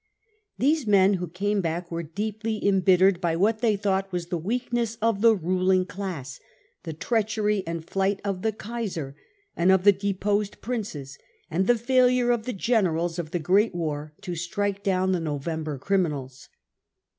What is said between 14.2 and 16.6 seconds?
to strike* down the 44 November criminals.